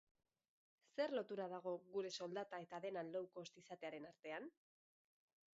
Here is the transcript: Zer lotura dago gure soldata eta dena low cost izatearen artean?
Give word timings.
Zer 0.99 1.13
lotura 1.19 1.45
dago 1.51 1.73
gure 1.97 2.11
soldata 2.21 2.63
eta 2.65 2.81
dena 2.87 3.07
low 3.13 3.23
cost 3.37 3.63
izatearen 3.65 4.11
artean? 4.15 4.53